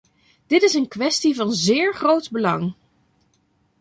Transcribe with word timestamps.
Dit 0.47 0.61
is 0.61 0.73
een 0.73 0.87
kwestie 0.87 1.35
van 1.35 1.51
zeer 1.53 1.93
groot 1.93 2.31
belang. 2.31 2.75